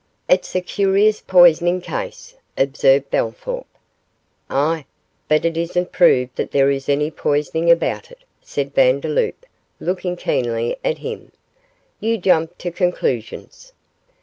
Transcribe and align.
'It's 0.27 0.55
a 0.55 0.61
curious 0.61 1.21
poisoning 1.21 1.79
case,' 1.79 2.33
observed 2.57 3.11
Bellthorp. 3.11 3.67
'Ah, 4.49 4.83
but 5.27 5.45
it 5.45 5.55
isn't 5.55 5.91
proved 5.91 6.35
that 6.37 6.49
there 6.49 6.71
is 6.71 6.89
any 6.89 7.11
poisoning 7.11 7.69
about 7.69 8.09
it,' 8.09 8.23
said 8.41 8.73
Vandeloup, 8.73 9.45
looking 9.79 10.15
keenly 10.15 10.75
at 10.83 10.97
him; 10.97 11.31
'you 11.99 12.17
jump 12.17 12.57
to 12.57 12.71
conclusions. 12.71 13.73